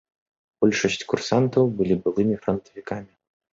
Большасць 0.63 1.05
курсантаў 1.11 1.63
былі 1.83 2.01
былымі 2.07 2.35
франтавікамі. 2.47 3.11